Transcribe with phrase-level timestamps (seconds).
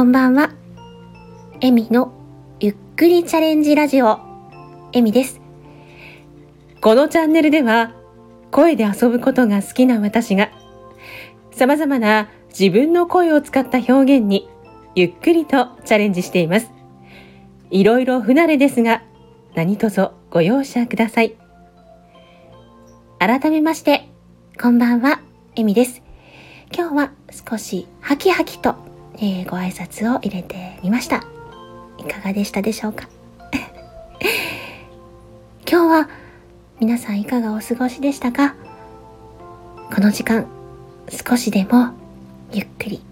[0.00, 0.54] こんばんは。
[1.60, 2.10] エミの
[2.58, 4.18] ゆっくりチャレンジラジオ、
[4.94, 5.42] エミです。
[6.80, 7.92] このチャンネルでは、
[8.50, 10.52] 声で遊ぶことが好きな私が、
[11.52, 14.48] 様々な自分の声を使った表現に、
[14.94, 16.70] ゆっくりとチャレンジしています。
[17.70, 19.02] いろいろ不慣れですが、
[19.54, 21.34] 何卒ご容赦ください。
[23.18, 24.08] 改めまして、
[24.58, 25.20] こんばんは、
[25.56, 26.02] エミです。
[26.74, 27.12] 今日は
[27.50, 28.88] 少しハキハキと
[29.22, 31.24] えー、ご挨拶を入れてみました。
[31.98, 33.06] いかがでしたでしょうか？
[35.70, 36.08] 今日は
[36.80, 38.54] 皆さんいかがお過ごしでしたか？
[39.94, 40.46] この時間
[41.10, 41.90] 少しでも
[42.52, 43.02] ゆっくり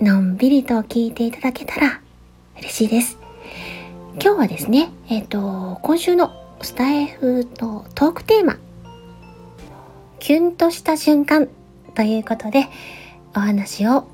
[0.00, 2.00] のんびりと聞いていただけたら
[2.58, 3.18] 嬉しいです。
[4.14, 8.56] 今日はですね、えっ、ー、と、今週のスタイフのトークテーマ、
[10.18, 11.48] キュンとした瞬間
[11.94, 12.68] ということで
[13.34, 14.06] お話を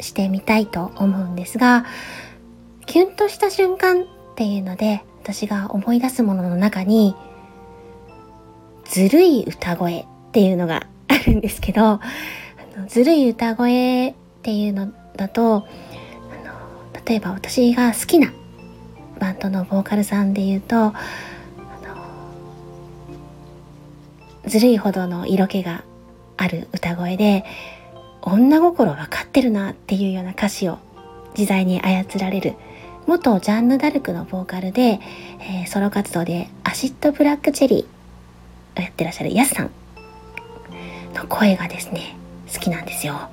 [0.00, 1.84] してみたいと思うんですが、
[2.86, 4.04] キュンとした瞬間っ
[4.36, 7.14] ていうので、私が思い出すものの中に、
[8.84, 12.00] ずるい歌声っていうのがあるんですけど、
[12.86, 15.66] ずるい歌声っていうのだと、
[17.04, 18.32] 例えば私が好きな
[19.18, 20.94] バンドのボーカルさんで言うと、
[24.46, 25.84] ずるいほどの色気が
[26.38, 27.44] ある歌声で
[28.22, 30.78] 女心分かってるなっていうような歌詞を
[31.36, 32.54] 自在に操られる
[33.06, 35.00] 元ジャンヌ・ダルクのボーカルで、
[35.40, 39.70] えー、ソロ活動でアシッド・ブラック・チェリーをやってらっしゃるヤスさん
[41.14, 42.16] の声がですね
[42.52, 43.30] 好きなんですよ。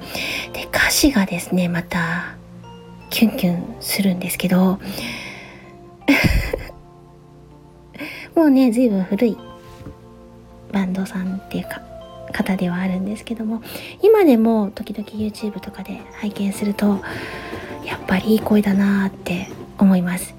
[0.53, 2.35] で歌詞がですねまた
[3.09, 4.79] キュンキュンするんですけど
[8.35, 9.37] もうね随分古い
[10.71, 11.81] バンドさんっていうか
[12.35, 13.61] 方ではあるんですけども
[14.01, 16.99] 今でも時々 YouTube とかで拝見すると
[17.85, 19.47] やっぱりいい声だなって
[19.77, 20.35] 思います。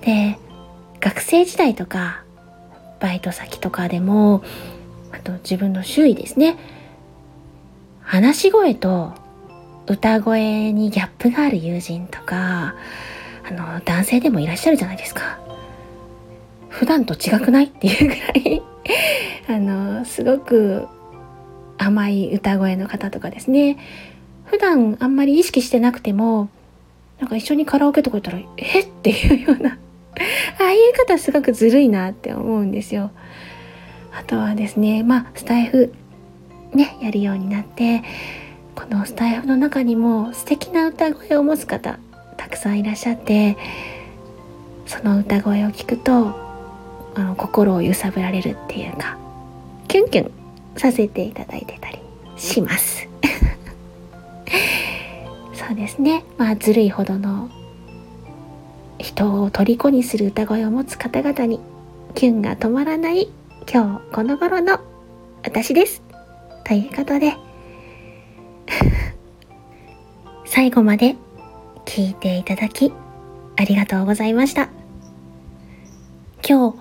[0.00, 0.38] で
[1.00, 2.22] 学生時代とか
[3.00, 4.42] バイト先とかでも
[5.12, 6.56] あと自分の周囲ですね
[8.00, 9.12] 話し声と
[9.86, 12.74] 歌声にギャップがある友人とか
[13.48, 15.38] あの男性でもいらっしゃるじゃないですか。
[16.68, 18.62] 普段と違くないっていうぐらい
[19.48, 20.88] あのすごく
[21.78, 23.78] 甘い歌声の方とかですね
[24.44, 26.48] 普段あんまり意識してなくても
[27.20, 29.78] なんか一緒にカラオケとか行ったら「えっ?」ていうような
[30.60, 33.10] ああいう方すごくずるいなって思うんですよ。
[34.18, 35.92] あとはですねまあスタイフ
[36.72, 38.02] ねやるようになって
[38.74, 41.98] このスタイフの中にも素敵な歌声を持つ方
[42.36, 43.56] たくさんいらっしゃって
[44.86, 46.34] その歌声を聞くと
[47.14, 49.18] あの心を揺さぶられるっていうか
[49.88, 50.35] キュンキュン
[50.76, 51.98] させていただいてたり
[52.36, 53.08] します。
[55.54, 56.24] そうですね。
[56.36, 57.48] まあずるいほどの
[58.98, 61.60] 人を虜にする歌声を持つ方々に
[62.14, 63.28] キュンが止まらない
[63.70, 64.80] 今日この頃の
[65.42, 66.02] 私です。
[66.64, 67.34] ということで
[70.44, 71.16] 最後まで
[71.84, 72.92] 聞いていただき
[73.56, 74.68] ありがとうございました。
[76.48, 76.78] 今日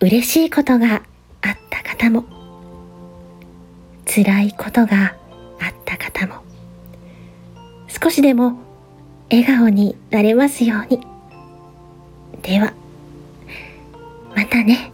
[0.00, 1.02] 嬉しいことが
[1.40, 2.24] あった方も
[4.24, 5.14] 辛いことが
[5.60, 6.42] あった方も
[8.02, 8.58] 少しでも
[9.30, 11.06] 笑顔になれますように。
[12.42, 12.72] では、
[14.34, 14.90] またね。